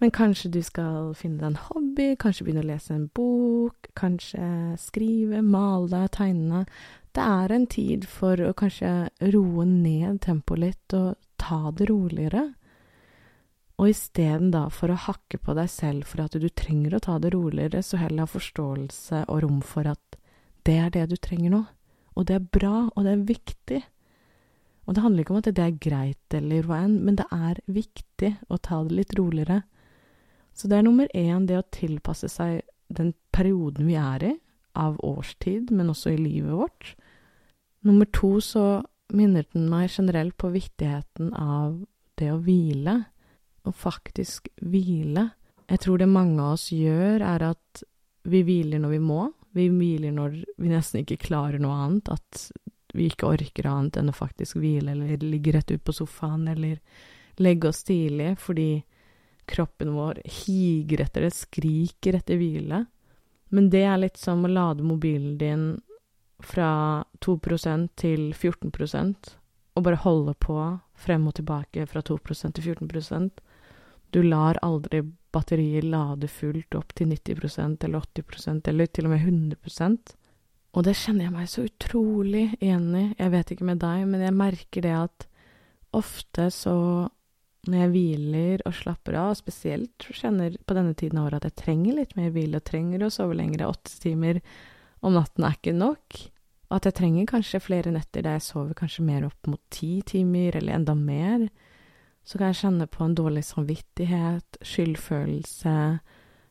Men 0.00 0.12
kanskje 0.12 0.50
du 0.52 0.60
skal 0.64 1.14
finne 1.16 1.40
deg 1.40 1.48
en 1.50 1.62
hobby, 1.70 2.06
kanskje 2.20 2.44
begynne 2.44 2.64
å 2.64 2.68
lese 2.68 2.92
en 2.92 3.06
bok, 3.16 3.88
kanskje 3.96 4.76
skrive, 4.80 5.40
male, 5.44 6.02
tegne. 6.12 6.64
Det 7.16 7.24
er 7.24 7.52
en 7.52 7.64
tid 7.72 8.04
for 8.08 8.40
å 8.44 8.52
kanskje 8.56 8.92
roe 9.32 9.64
ned 9.68 10.20
tempoet 10.24 10.60
litt 10.60 10.96
og 10.96 11.14
ta 11.40 11.72
det 11.76 11.88
roligere. 11.88 12.50
Og 13.76 13.90
isteden 13.92 14.50
da 14.54 14.66
for 14.72 14.92
å 14.92 15.00
hakke 15.06 15.38
på 15.42 15.54
deg 15.56 15.68
selv 15.68 16.08
for 16.08 16.24
at 16.24 16.36
du 16.40 16.48
trenger 16.48 16.96
å 16.96 17.02
ta 17.04 17.18
det 17.20 17.34
roligere, 17.34 17.82
så 17.84 18.00
heller 18.00 18.24
ha 18.24 18.30
forståelse 18.30 19.26
og 19.26 19.42
rom 19.44 19.60
for 19.64 19.88
at 19.90 20.16
det 20.66 20.78
er 20.80 20.94
det 20.94 21.04
du 21.12 21.16
trenger 21.20 21.52
nå. 21.52 21.62
Og 22.16 22.26
det 22.28 22.38
er 22.38 22.48
bra, 22.56 22.88
og 22.88 23.04
det 23.04 23.12
er 23.12 23.26
viktig. 23.28 23.82
Og 24.86 24.96
det 24.96 25.02
handler 25.04 25.22
ikke 25.22 25.34
om 25.34 25.42
at 25.42 25.50
det 25.50 25.64
er 25.64 25.80
greit 25.82 26.36
eller 26.38 26.64
hva 26.66 26.80
enn, 26.86 26.96
men 27.04 27.18
det 27.20 27.26
er 27.34 27.60
viktig 27.68 28.32
å 28.48 28.58
ta 28.62 28.80
det 28.86 28.96
litt 28.96 29.14
roligere. 29.18 29.60
Så 30.56 30.70
det 30.70 30.78
er 30.78 30.86
nummer 30.86 31.10
én 31.12 31.44
det 31.48 31.58
å 31.60 31.68
tilpasse 31.74 32.30
seg 32.32 32.62
den 32.88 33.12
perioden 33.34 33.90
vi 33.90 33.98
er 34.00 34.24
i, 34.24 34.34
av 34.76 34.96
årstid, 35.04 35.72
men 35.72 35.90
også 35.92 36.14
i 36.14 36.20
livet 36.20 36.54
vårt. 36.56 36.94
Nummer 37.84 38.08
to 38.12 38.38
så 38.44 38.82
minner 39.12 39.44
den 39.52 39.68
meg 39.70 39.90
generelt 39.92 40.36
på 40.40 40.50
viktigheten 40.54 41.32
av 41.36 41.82
det 42.20 42.30
å 42.32 42.40
hvile, 42.44 43.02
å 43.66 43.74
faktisk 43.74 44.48
hvile. 44.62 45.30
Jeg 45.66 45.82
tror 45.82 45.98
det 45.98 46.08
mange 46.10 46.38
av 46.42 46.56
oss 46.56 46.70
gjør, 46.74 47.24
er 47.24 47.48
at 47.50 47.82
vi 48.26 48.42
hviler 48.46 48.82
når 48.82 48.96
vi 48.96 49.02
må. 49.02 49.20
Vi 49.56 49.68
hviler 49.72 50.14
når 50.14 50.40
vi 50.60 50.70
nesten 50.70 51.02
ikke 51.02 51.20
klarer 51.28 51.62
noe 51.62 51.76
annet, 51.86 52.10
at 52.12 52.48
vi 52.96 53.08
ikke 53.10 53.30
orker 53.34 53.68
annet 53.70 53.98
enn 54.00 54.10
å 54.12 54.16
faktisk 54.16 54.58
hvile, 54.60 54.92
eller 54.92 55.24
ligge 55.24 55.54
rett 55.56 55.72
ut 55.72 55.84
på 55.84 55.94
sofaen, 55.96 56.46
eller 56.48 56.78
legge 57.42 57.70
oss 57.70 57.82
tidlig, 57.84 58.36
fordi 58.40 58.70
kroppen 59.46 59.94
vår 59.94 60.22
higer 60.24 61.04
etter 61.04 61.26
det, 61.26 61.34
skriker 61.36 62.18
etter 62.18 62.38
hvile. 62.40 62.84
Men 63.54 63.68
det 63.70 63.84
er 63.86 64.00
litt 64.00 64.18
som 64.18 64.44
å 64.44 64.50
lade 64.50 64.86
mobilen 64.86 65.36
din 65.38 65.66
fra 66.42 67.04
2% 67.24 67.92
til 67.96 68.32
14% 68.34 69.36
og 69.76 69.84
bare 69.84 70.00
holde 70.02 70.34
på 70.40 70.56
frem 70.96 71.26
og 71.28 71.36
tilbake 71.38 71.86
fra 71.88 72.02
2% 72.04 72.56
til 72.56 72.74
14 72.74 73.30
Du 74.14 74.22
lar 74.22 74.58
aldri 74.64 75.02
batteriet 75.34 75.84
lade 75.84 76.28
fullt 76.32 76.74
opp 76.78 76.94
til 76.96 77.10
90% 77.12 77.84
eller 77.84 78.04
80% 78.16 78.70
eller 78.70 78.86
til 78.86 79.08
og 79.08 79.12
med 79.12 79.26
100% 79.26 80.14
Og 80.76 80.84
det 80.86 80.96
kjenner 80.96 81.26
jeg 81.26 81.34
meg 81.34 81.50
så 81.50 81.64
utrolig 81.66 82.46
enig 82.60 83.02
i. 83.02 83.14
Jeg 83.18 83.32
vet 83.32 83.52
ikke 83.52 83.68
med 83.68 83.80
deg, 83.80 84.06
men 84.08 84.24
jeg 84.24 84.36
merker 84.36 84.84
det 84.84 84.94
at 84.96 85.26
ofte 85.96 86.50
så 86.52 86.76
når 87.66 87.80
jeg 87.80 87.92
hviler 87.94 88.62
og 88.68 88.74
slapper 88.78 89.16
av, 89.18 89.34
spesielt 89.38 90.06
kjenner 90.14 90.54
på 90.66 90.76
denne 90.76 90.94
tiden 90.98 91.18
av 91.18 91.28
året 91.30 91.42
at 91.42 91.50
jeg 91.50 91.62
trenger 91.64 91.98
litt 91.98 92.14
mer 92.18 92.32
hvile, 92.34 92.60
og 92.60 92.66
trenger 92.68 93.02
å 93.02 93.12
sove 93.12 93.36
lenger, 93.38 93.66
åtte 93.66 93.96
timer 94.02 94.40
om 95.04 95.16
natten 95.16 95.46
er 95.46 95.56
ikke 95.56 95.74
nok, 95.76 96.20
og 96.66 96.76
at 96.78 96.88
jeg 96.88 96.98
trenger 97.00 97.30
kanskje 97.30 97.62
flere 97.62 97.94
netter 97.94 98.24
der 98.26 98.38
jeg 98.38 98.46
sover 98.48 98.76
kanskje 98.78 99.06
mer 99.06 99.26
opp 99.28 99.50
mot 99.50 99.62
ti 99.74 99.98
timer, 100.06 100.58
eller 100.58 100.78
enda 100.78 100.94
mer, 100.98 101.48
så 102.26 102.38
kan 102.38 102.50
jeg 102.50 102.58
kjenne 102.60 102.88
på 102.90 103.04
en 103.04 103.14
dårlig 103.14 103.44
samvittighet, 103.46 104.58
skyldfølelse, 104.66 105.76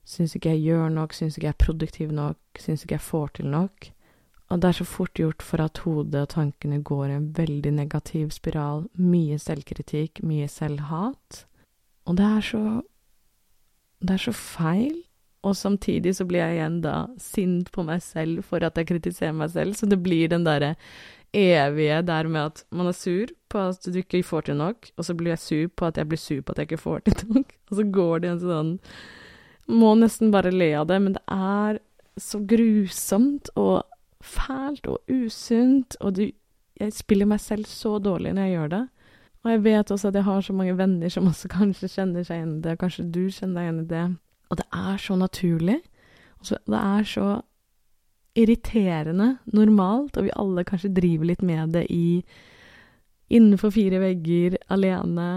syns 0.07 0.35
ikke 0.37 0.53
jeg 0.53 0.63
gjør 0.69 0.93
nok, 0.95 1.15
syns 1.17 1.35
ikke 1.35 1.49
jeg 1.49 1.55
er 1.55 1.65
produktiv 1.65 2.13
nok, 2.15 2.61
syns 2.61 2.85
ikke 2.85 2.95
jeg 2.95 3.03
får 3.03 3.33
til 3.39 3.49
nok. 3.51 3.89
Og 4.53 4.61
det 4.61 4.69
er 4.69 4.77
så 4.77 4.85
fort 4.85 5.17
gjort 5.17 5.43
for 5.43 5.63
at 5.63 5.81
hodet 5.83 6.21
og 6.21 6.29
tankene 6.35 6.83
går 6.85 7.09
i 7.09 7.17
en 7.17 7.31
veldig 7.35 7.73
negativ 7.79 8.29
spiral. 8.31 8.85
Mye 8.93 9.39
selvkritikk, 9.41 10.21
mye 10.23 10.47
selvhat. 10.51 11.41
Og 12.05 12.17
det 12.19 12.25
er 12.25 12.41
så 12.41 12.63
Det 14.05 14.13
er 14.13 14.17
så 14.17 14.31
feil. 14.31 15.01
Og 15.41 15.55
samtidig 15.55 16.15
så 16.15 16.25
blir 16.25 16.39
jeg 16.39 16.57
igjen 16.57 16.81
da 16.81 17.07
sint 17.17 17.71
på 17.71 17.83
meg 17.83 18.01
selv 18.03 18.43
for 18.43 18.63
at 18.65 18.77
jeg 18.77 18.87
kritiserer 18.87 19.33
meg 19.33 19.49
selv. 19.49 19.73
Så 19.73 19.85
det 19.89 20.01
blir 20.03 20.29
den 20.29 20.45
derre 20.45 20.75
evige 21.35 22.01
der 22.07 22.29
med 22.31 22.51
at 22.51 22.63
man 22.71 22.89
er 22.89 22.95
sur 22.97 23.31
på 23.51 23.63
at 23.69 23.85
du 23.85 23.99
ikke 23.99 24.23
får 24.23 24.47
til 24.47 24.59
nok, 24.59 24.89
og 24.97 25.07
så 25.07 25.15
blir 25.17 25.35
jeg 25.35 25.43
sur 25.43 25.67
på 25.75 25.89
at 25.89 25.99
jeg 25.99 26.09
blir 26.09 26.21
sur 26.21 26.41
på 26.41 26.53
at 26.53 26.61
jeg 26.61 26.69
ikke 26.71 26.83
får 26.83 27.03
til 27.09 27.35
nok. 27.35 27.51
Og 27.69 27.79
så 27.79 27.83
går 27.83 28.23
det 28.23 28.29
en 28.29 28.39
sånn 28.43 28.71
Må 29.65 29.95
nesten 29.97 30.29
bare 30.29 30.51
le 30.53 30.67
av 30.77 30.85
det, 30.91 30.99
men 31.01 31.15
det 31.15 31.23
er 31.33 31.79
så 32.21 32.39
grusomt. 32.45 33.49
og 33.55 33.83
fælt 34.25 34.87
og 34.89 35.01
usunt, 35.11 35.97
og 36.01 36.15
du, 36.17 36.29
jeg 36.79 36.93
spiller 36.93 37.29
meg 37.29 37.41
selv 37.43 37.67
så 37.69 37.97
dårlig 38.01 38.33
når 38.33 38.47
jeg 38.47 38.55
gjør 38.57 38.71
det. 38.73 38.83
Og 39.45 39.51
jeg 39.51 39.63
vet 39.63 39.91
også 39.93 40.09
at 40.09 40.15
jeg 40.17 40.25
har 40.25 40.41
så 40.41 40.53
mange 40.57 40.77
venner 40.77 41.11
som 41.13 41.27
også 41.29 41.51
kanskje 41.57 41.91
kjenner 41.91 42.25
seg 42.25 42.41
igjen 42.41 42.55
i 42.57 42.63
det, 42.65 42.77
kanskje 42.81 43.09
du 43.13 43.25
kjenner 43.29 43.59
deg 43.59 43.67
igjen 43.67 43.83
i 43.83 43.89
det. 43.91 44.05
Og 44.49 44.61
det 44.61 44.65
er 44.73 44.97
så 45.01 45.17
naturlig. 45.19 45.77
Altså, 46.39 46.57
det 46.65 46.81
er 46.81 47.05
så 47.09 47.27
irriterende 48.35 49.35
normalt, 49.55 50.17
og 50.17 50.27
vi 50.27 50.33
alle 50.35 50.65
kanskje 50.67 50.93
driver 50.95 51.31
litt 51.31 51.43
med 51.45 51.75
det 51.77 51.85
i 51.93 52.23
innenfor 53.33 53.71
fire 53.73 54.01
vegger, 54.03 54.59
alene, 54.69 55.29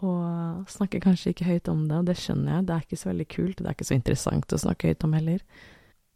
og 0.00 0.70
snakker 0.72 1.02
kanskje 1.04 1.34
ikke 1.34 1.50
høyt 1.50 1.68
om 1.68 1.82
det, 1.88 1.98
og 1.98 2.06
det 2.08 2.16
skjønner 2.16 2.54
jeg, 2.54 2.66
det 2.66 2.76
er 2.76 2.86
ikke 2.86 3.00
så 3.02 3.10
veldig 3.10 3.28
kult, 3.34 3.58
og 3.58 3.60
det 3.60 3.68
er 3.68 3.76
ikke 3.76 3.90
så 3.90 3.98
interessant 3.98 4.56
å 4.56 4.62
snakke 4.62 4.92
høyt 4.92 5.04
om 5.04 5.18
heller 5.18 5.44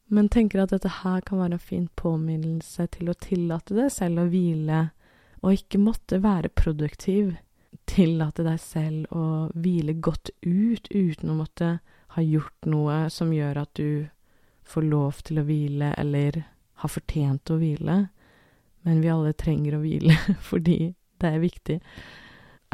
men 0.06 0.28
tenker 0.28 0.62
at 0.62 0.75
dette 0.75 0.90
her 1.00 1.23
kan 1.25 1.40
være 1.40 1.59
en 1.59 1.62
fin 1.62 1.87
påminnelse 1.97 2.87
til 2.97 3.11
å 3.11 3.16
tillate 3.18 3.76
deg 3.76 3.90
selv 3.92 4.25
å 4.25 4.28
hvile, 4.30 4.88
og 5.44 5.59
ikke 5.59 5.80
måtte 5.80 6.21
være 6.25 6.52
produktiv. 6.56 7.35
Tillate 7.90 8.44
deg 8.47 8.61
selv 8.62 9.12
å 9.12 9.25
hvile 9.52 9.97
godt 10.04 10.30
ut 10.44 10.88
uten 10.90 11.33
å 11.33 11.38
måtte 11.40 11.71
ha 12.14 12.23
gjort 12.23 12.68
noe 12.71 13.04
som 13.12 13.33
gjør 13.35 13.64
at 13.64 13.73
du 13.76 14.06
får 14.64 14.88
lov 14.88 15.23
til 15.26 15.40
å 15.40 15.47
hvile, 15.47 15.92
eller 16.00 16.42
har 16.83 16.92
fortjent 16.92 17.52
å 17.52 17.59
hvile. 17.61 17.99
Men 18.85 19.00
vi 19.00 19.12
alle 19.12 19.33
trenger 19.33 19.76
å 19.76 19.85
hvile 19.85 20.16
fordi 20.50 20.94
det 21.21 21.30
er 21.30 21.42
viktig. 21.42 21.78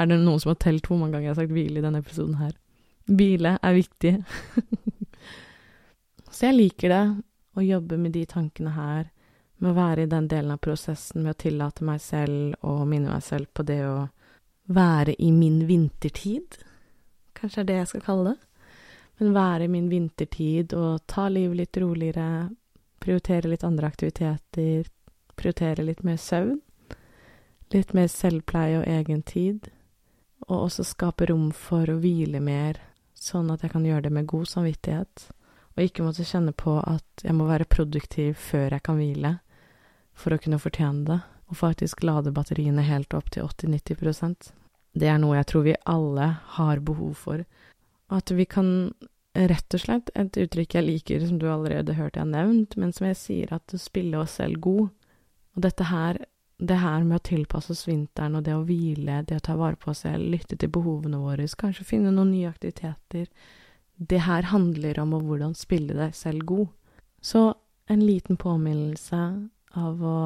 Er 0.00 0.08
det 0.08 0.18
noen 0.22 0.40
som 0.42 0.54
har 0.54 0.60
telt 0.62 0.88
hvor 0.88 0.98
mange 0.98 1.16
ganger 1.16 1.28
jeg 1.28 1.34
har 1.34 1.40
sagt 1.42 1.54
hvile 1.54 1.80
i 1.80 1.84
denne 1.84 2.02
episoden 2.02 2.38
her? 2.40 2.54
Hvile 3.10 3.56
er 3.62 3.76
viktig. 3.76 4.14
Så 6.30 6.48
jeg 6.48 6.56
liker 6.56 6.92
det, 6.92 7.04
å 7.58 7.64
jobbe 7.64 7.98
med 8.00 8.14
de 8.14 8.22
tankene 8.30 8.72
her, 8.72 9.08
med 9.60 9.72
å 9.72 9.76
være 9.76 10.06
i 10.06 10.10
den 10.10 10.28
delen 10.30 10.54
av 10.54 10.62
prosessen 10.64 11.24
med 11.24 11.34
å 11.34 11.40
tillate 11.42 11.84
meg 11.84 12.00
selv 12.00 12.54
og 12.64 12.86
minne 12.88 13.12
meg 13.12 13.24
selv 13.26 13.50
på 13.52 13.66
det 13.68 13.82
å 13.84 14.06
være 14.72 15.16
i 15.20 15.32
min 15.34 15.66
vintertid. 15.68 16.56
Kanskje 17.36 17.64
er 17.64 17.68
det 17.68 17.76
jeg 17.80 17.90
skal 17.90 18.04
kalle 18.06 18.30
det. 18.30 18.49
Men 19.20 19.34
være 19.36 19.66
i 19.66 19.72
min 19.72 19.90
vintertid 19.92 20.72
og 20.76 21.04
ta 21.10 21.28
livet 21.28 21.58
litt 21.58 21.80
roligere, 21.82 22.48
prioritere 23.00 23.52
litt 23.52 23.64
andre 23.68 23.90
aktiviteter, 23.90 24.86
prioritere 25.36 25.84
litt 25.84 26.00
mer 26.06 26.16
søvn, 26.20 26.56
litt 27.74 27.92
mer 27.96 28.08
selvpleie 28.08 28.80
og 28.80 28.88
egen 28.88 29.20
tid, 29.22 29.68
og 30.48 30.70
også 30.70 30.86
skape 30.88 31.28
rom 31.28 31.50
for 31.52 31.90
å 31.92 31.98
hvile 32.00 32.40
mer, 32.40 32.80
sånn 33.14 33.52
at 33.52 33.62
jeg 33.62 33.74
kan 33.74 33.84
gjøre 33.84 34.08
det 34.08 34.16
med 34.16 34.28
god 34.30 34.48
samvittighet 34.48 35.28
og 35.80 35.86
ikke 35.86 36.04
måtte 36.04 36.26
kjenne 36.26 36.52
på 36.52 36.76
at 36.82 37.24
jeg 37.24 37.32
må 37.36 37.46
være 37.48 37.68
produktiv 37.70 38.34
før 38.40 38.74
jeg 38.74 38.84
kan 38.84 38.98
hvile, 39.00 39.36
for 40.12 40.34
å 40.34 40.40
kunne 40.42 40.60
fortjene 40.60 41.06
det, 41.06 41.18
og 41.50 41.58
faktisk 41.58 42.04
lade 42.04 42.34
batteriene 42.34 42.84
helt 42.86 43.14
opp 43.16 43.30
til 43.32 43.46
80-90% 43.48 44.52
Det 44.92 45.08
er 45.08 45.18
noe 45.22 45.38
jeg 45.38 45.46
tror 45.46 45.64
vi 45.64 45.74
alle 45.86 46.26
har 46.58 46.82
behov 46.82 47.14
for. 47.14 47.44
At 48.10 48.30
vi 48.34 48.46
kan 48.50 48.92
rett 49.34 49.76
og 49.76 49.82
slett, 49.84 50.10
et 50.18 50.36
uttrykk 50.42 50.74
jeg 50.74 50.86
liker, 50.86 51.26
som 51.26 51.38
du 51.38 51.46
allerede 51.50 51.94
hørte 51.94 52.20
jeg 52.20 52.32
nevnt, 52.32 52.76
men 52.80 52.92
som 52.92 53.06
jeg 53.06 53.18
sier, 53.18 53.54
at 53.54 53.74
spille 53.78 54.18
oss 54.18 54.38
selv 54.40 54.58
god. 54.64 54.90
Og 55.54 55.64
dette 55.66 55.86
her, 55.86 56.18
det 56.58 56.80
her 56.82 57.06
med 57.06 57.20
å 57.20 57.26
tilpasse 57.30 57.72
oss 57.74 57.86
vinteren, 57.88 58.36
og 58.38 58.44
det 58.46 58.56
å 58.56 58.64
hvile, 58.66 59.22
det 59.28 59.38
å 59.38 59.46
ta 59.46 59.56
vare 59.58 59.78
på 59.80 59.92
oss 59.92 60.02
selv, 60.06 60.26
lytte 60.32 60.58
til 60.58 60.72
behovene 60.74 61.22
våre, 61.22 61.46
kanskje 61.46 61.86
finne 61.86 62.12
noen 62.14 62.34
nye 62.34 62.50
aktiviteter, 62.50 63.30
det 64.00 64.22
her 64.24 64.48
handler 64.48 64.98
om 65.02 65.14
å 65.14 65.22
hvordan 65.22 65.54
spille 65.54 65.94
deg 65.94 66.14
selv 66.16 66.46
god. 66.48 66.68
Så 67.20 67.50
en 67.90 68.04
liten 68.06 68.38
påminnelse 68.40 69.22
av 69.76 70.02
å 70.02 70.20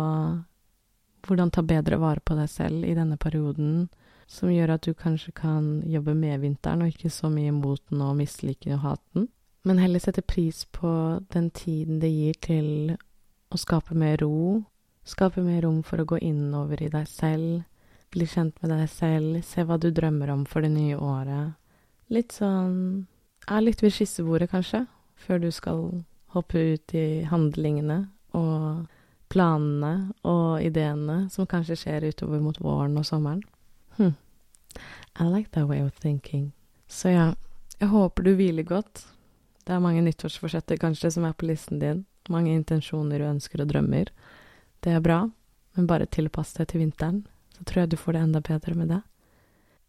hvordan 1.24 1.50
ta 1.50 1.64
bedre 1.64 1.98
vare 1.98 2.20
på 2.20 2.36
deg 2.38 2.50
selv 2.52 2.84
i 2.86 2.94
denne 2.94 3.16
perioden, 3.20 3.88
som 4.26 4.52
gjør 4.52 4.74
at 4.76 4.86
du 4.86 4.94
kanskje 4.94 5.32
kan 5.36 5.82
jobbe 5.88 6.14
med 6.14 6.40
vinteren, 6.40 6.82
og 6.82 6.92
ikke 6.92 7.10
så 7.12 7.30
mye 7.32 7.52
mot 7.54 7.80
den 7.90 8.02
og 8.04 8.16
mislike 8.18 8.72
og 8.74 8.84
hate 8.84 9.18
den, 9.18 9.28
men 9.64 9.80
heller 9.80 10.02
sette 10.02 10.22
pris 10.22 10.64
på 10.76 11.20
den 11.32 11.50
tiden 11.50 12.00
det 12.02 12.10
gir 12.12 12.40
til 12.44 12.96
å 13.54 13.60
skape 13.60 13.96
mer 13.96 14.18
ro, 14.20 14.62
skape 15.04 15.44
mer 15.44 15.62
rom 15.64 15.82
for 15.86 16.00
å 16.00 16.08
gå 16.08 16.18
innover 16.20 16.82
i 16.84 16.90
deg 16.92 17.08
selv, 17.08 17.62
bli 18.12 18.26
kjent 18.28 18.60
med 18.62 18.74
deg 18.74 18.88
selv, 18.92 19.40
se 19.44 19.64
hva 19.64 19.78
du 19.80 19.88
drømmer 19.90 20.32
om 20.34 20.44
for 20.48 20.64
det 20.64 20.72
nye 20.74 20.98
året. 21.00 21.56
Litt 22.12 22.36
sånn 22.36 23.06
er 23.48 23.64
litt 23.64 23.82
ved 23.82 23.94
skissebordet, 23.94 24.50
kanskje, 24.52 24.84
før 25.16 25.40
du 25.40 25.50
skal 25.52 25.80
hoppe 26.34 26.60
ut 26.74 26.94
i 26.96 27.24
handlingene 27.28 28.04
og 28.36 28.84
planene 29.32 30.12
og 30.28 30.62
ideene 30.62 31.24
som 31.32 31.48
kanskje 31.48 31.78
skjer 31.78 32.08
utover 32.10 32.42
mot 32.42 32.58
våren 32.62 32.98
og 33.00 33.06
sommeren. 33.08 33.42
Hm. 33.96 34.14
I 35.20 35.24
like 35.30 35.50
that 35.50 35.68
way 35.68 35.82
of 35.82 35.94
thinking. 36.00 36.52
Så 36.88 37.08
ja, 37.08 37.34
Jeg 37.78 37.88
håper 37.88 38.22
du 38.22 38.34
hviler 38.38 38.62
godt. 38.62 39.06
Det 39.64 39.72
er 39.74 39.82
mange 39.82 40.02
nyttårsforsetter 40.04 40.78
kanskje 40.78 41.10
som 41.10 41.24
er 41.24 41.32
på 41.32 41.48
listen 41.48 41.80
din. 41.80 42.04
Mange 42.30 42.54
intensjoner 42.54 43.22
og 43.24 43.34
ønsker 43.34 43.64
og 43.64 43.68
drømmer. 43.72 44.10
Det 44.84 44.92
er 44.92 45.02
bra, 45.04 45.24
men 45.74 45.88
bare 45.88 46.06
tilpass 46.06 46.54
deg 46.56 46.68
til 46.70 46.84
vinteren, 46.84 47.24
så 47.56 47.64
tror 47.64 47.82
jeg 47.82 47.90
du 47.92 47.96
får 48.00 48.16
det 48.16 48.22
enda 48.26 48.40
bedre 48.44 48.74
med 48.78 48.92
det. 48.92 49.00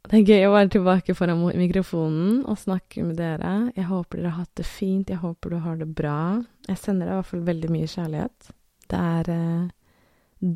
Det 0.05 0.19
er 0.19 0.29
gøy 0.29 0.47
å 0.47 0.53
være 0.53 0.71
tilbake 0.75 1.15
foran 1.17 1.41
mikrofonen 1.57 2.43
og 2.45 2.59
snakke 2.62 3.03
med 3.03 3.17
dere. 3.17 3.71
Jeg 3.75 3.88
håper 3.89 4.21
dere 4.21 4.33
har 4.35 4.45
hatt 4.45 4.59
det 4.59 4.67
fint, 4.69 5.09
jeg 5.09 5.21
håper 5.24 5.55
du 5.55 5.57
har 5.63 5.79
det 5.79 5.89
bra. 5.97 6.43
Jeg 6.67 6.81
sender 6.81 7.09
deg 7.09 7.15
i 7.15 7.19
hvert 7.19 7.31
fall 7.31 7.45
veldig 7.47 7.71
mye 7.74 7.89
kjærlighet. 7.89 8.50
Det 8.85 9.00
er 9.01 9.31
eh, 9.33 9.69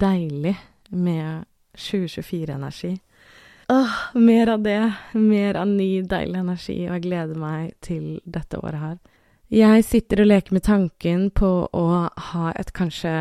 deilig 0.06 0.56
med 0.94 1.48
2024-energi. 1.78 2.94
Åh, 3.70 3.96
mer 4.14 4.50
av 4.50 4.62
det. 4.62 4.94
Mer 5.14 5.56
av 5.56 5.68
ny, 5.68 6.02
deilig 6.02 6.40
energi, 6.40 6.78
og 6.88 6.96
jeg 6.96 7.04
gleder 7.06 7.38
meg 7.38 7.76
til 7.86 8.18
dette 8.26 8.58
året 8.58 8.82
her. 8.82 8.96
Jeg 9.54 9.86
sitter 9.86 10.24
og 10.24 10.30
leker 10.30 10.56
med 10.58 10.66
tanken 10.66 11.28
på 11.34 11.52
å 11.74 11.86
ha 12.30 12.52
et 12.58 12.72
kanskje 12.74 13.12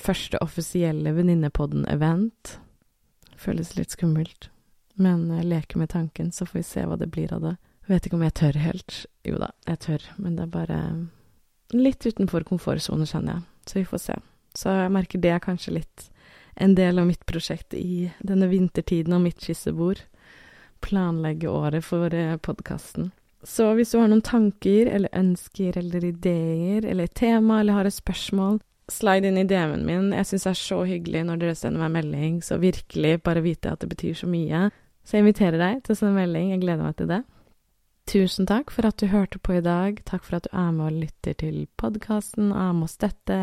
første 0.00 0.40
offisielle 0.44 1.12
Venninnepodden-event. 1.16 2.56
Føles 3.36 3.74
litt 3.76 3.92
skummelt. 3.92 4.48
Men 4.96 5.26
jeg 5.34 5.50
leker 5.50 5.80
med 5.80 5.92
tanken, 5.92 6.32
så 6.32 6.46
får 6.48 6.58
vi 6.58 6.66
se 6.68 6.86
hva 6.88 6.96
det 7.00 7.10
blir 7.12 7.32
av 7.36 7.44
det. 7.44 7.54
Vet 7.90 8.06
ikke 8.06 8.16
om 8.16 8.24
jeg 8.24 8.36
tør 8.40 8.60
helt. 8.64 8.98
Jo 9.28 9.40
da, 9.42 9.50
jeg 9.68 9.82
tør, 9.84 10.08
men 10.16 10.36
det 10.38 10.46
er 10.46 10.54
bare 10.54 10.80
litt 11.76 12.06
utenfor 12.06 12.46
komfortsonen, 12.48 13.08
kjenner 13.08 13.36
jeg. 13.36 13.46
Så 13.68 13.78
vi 13.80 13.86
får 13.88 14.04
se. 14.04 14.18
Så 14.56 14.76
jeg 14.80 14.92
merker 14.96 15.20
det 15.20 15.36
kanskje 15.44 15.76
litt 15.80 16.08
en 16.56 16.74
del 16.74 16.98
av 16.98 17.06
mitt 17.08 17.24
prosjekt 17.26 17.74
i 17.74 18.10
denne 18.22 18.48
vintertiden 18.50 19.16
og 19.16 19.24
mitt 19.26 19.42
skissebord. 19.42 20.02
Planlegge 20.84 21.50
året 21.50 21.84
for 21.86 22.14
eh, 22.14 22.36
podkasten. 22.36 23.10
Så 23.44 23.66
hvis 23.76 23.92
du 23.92 23.98
har 24.00 24.08
noen 24.08 24.24
tanker 24.24 24.88
eller 24.88 25.12
ønsker 25.16 25.76
eller 25.76 26.06
ideer 26.08 26.86
eller 26.88 27.10
tema 27.12 27.60
eller 27.60 27.76
har 27.76 27.88
et 27.88 27.96
spørsmål, 27.96 28.58
slide 28.92 29.28
inn 29.28 29.40
i 29.40 29.46
DM-en 29.48 29.84
min. 29.84 30.12
Jeg 30.16 30.28
syns 30.28 30.46
det 30.46 30.52
er 30.52 30.60
så 30.60 30.80
hyggelig 30.88 31.24
når 31.28 31.42
dere 31.42 31.58
sender 31.58 31.84
meg 31.84 31.94
melding, 31.98 32.40
så 32.44 32.60
virkelig 32.60 33.18
bare 33.24 33.44
vite 33.44 33.72
at 33.72 33.84
det 33.84 33.90
betyr 33.92 34.16
så 34.18 34.28
mye. 34.28 34.68
Så 35.04 35.16
jeg 35.16 35.24
inviterer 35.24 35.60
deg 35.60 35.84
til 35.84 35.94
å 35.94 35.98
sende 35.98 36.16
melding. 36.16 36.52
Jeg 36.54 36.62
gleder 36.64 36.84
meg 36.86 36.96
til 37.00 37.10
det. 37.10 37.20
Tusen 38.04 38.44
takk 38.44 38.68
for 38.70 38.84
at 38.84 39.00
du 39.00 39.08
hørte 39.08 39.38
på 39.40 39.56
i 39.56 39.62
dag. 39.64 40.02
Takk 40.04 40.26
for 40.26 40.36
at 40.36 40.44
du 40.44 40.52
er 40.52 40.72
med 40.76 40.86
og 40.90 40.98
lytter 41.06 41.36
til 41.40 41.62
podkasten 41.80 42.50
og 42.52 42.58
er 42.60 42.74
med 42.76 42.86
å 42.86 42.92
støtte. 42.92 43.38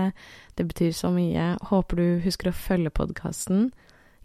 Det 0.56 0.66
betyr 0.70 0.94
så 0.94 1.10
mye. 1.14 1.56
Håper 1.72 1.98
du 1.98 2.22
husker 2.22 2.52
å 2.52 2.56
følge 2.56 2.94
podkasten. 2.94 3.72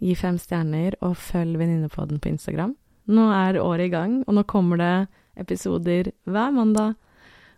Gi 0.04 0.12
fem 0.18 0.36
stjerner, 0.36 0.98
og 1.00 1.16
følg 1.16 1.56
Venninnepodden 1.56 2.20
på 2.20 2.34
Instagram. 2.34 2.74
Nå 3.08 3.24
er 3.32 3.60
året 3.62 3.88
i 3.88 3.94
gang, 3.94 4.18
og 4.26 4.36
nå 4.36 4.44
kommer 4.44 4.80
det 4.82 4.94
episoder 5.40 6.12
hver 6.28 6.52
mandag. 6.52 6.98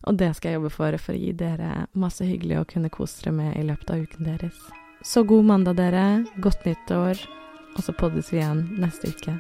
Og 0.07 0.15
det 0.21 0.31
skal 0.37 0.53
jeg 0.53 0.61
jobbe 0.61 0.71
for, 0.71 0.99
for 1.03 1.17
å 1.17 1.19
gi 1.19 1.33
dere 1.35 1.89
masse 1.99 2.23
hyggelig 2.23 2.61
å 2.61 2.69
kunne 2.71 2.93
kose 2.95 3.25
dere 3.25 3.35
med 3.41 3.57
i 3.59 3.67
løpet 3.67 3.91
av 3.91 4.05
uken 4.07 4.31
deres. 4.31 4.61
Så 5.03 5.25
god 5.27 5.51
mandag, 5.51 5.81
dere. 5.83 6.05
Godt 6.39 6.63
nyttår. 6.69 7.27
Og 7.75 7.83
så 7.83 7.95
poddes 7.99 8.31
vi 8.31 8.39
igjen 8.39 8.69
neste 8.79 9.11
uke. 9.11 9.35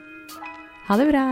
Ha 0.88 0.98
det 0.98 1.06
bra! 1.12 1.24